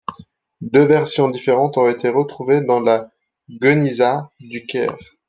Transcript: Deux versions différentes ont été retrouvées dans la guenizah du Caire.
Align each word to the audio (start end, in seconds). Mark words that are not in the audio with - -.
Deux 0.61 0.81
versions 0.85 1.29
différentes 1.29 1.77
ont 1.77 1.87
été 1.87 2.09
retrouvées 2.09 2.61
dans 2.61 2.79
la 2.79 3.11
guenizah 3.51 4.31
du 4.39 4.65
Caire. 4.65 4.97